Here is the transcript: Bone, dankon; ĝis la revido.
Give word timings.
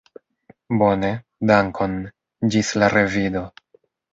Bone, 0.81 1.11
dankon; 1.51 1.93
ĝis 2.57 2.73
la 2.81 2.91
revido. 2.99 3.45